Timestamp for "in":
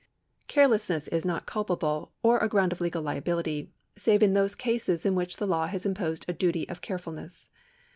4.23-4.33, 5.05-5.13